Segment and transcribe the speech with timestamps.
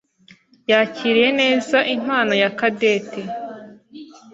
[0.71, 3.21] yakiriye neza impano ya Cadette.